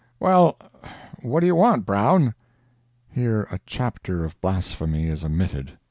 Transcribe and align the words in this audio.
"Well, 0.19 0.57
what 1.21 1.41
do 1.41 1.45
you 1.45 1.53
want, 1.53 1.85
Brown?" 1.85 2.33
[Here 3.07 3.43
a 3.51 3.59
chapter 3.67 4.25
of 4.25 4.41
blasphemy 4.41 5.03
is 5.05 5.23
omitted. 5.23 5.77